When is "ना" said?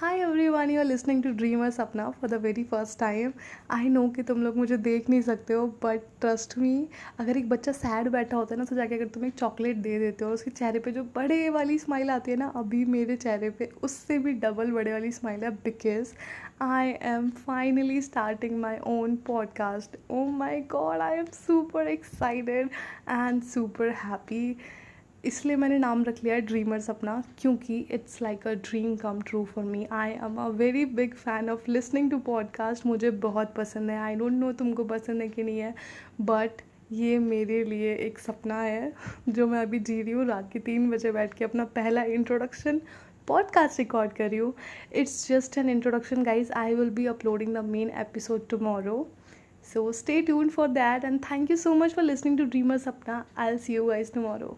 8.58-8.64, 12.36-12.46